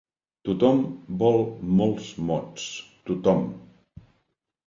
Tothom 0.47 0.79
vol 1.23 1.35
molts 1.81 2.09
mots, 2.31 2.65
tothom! 3.11 3.43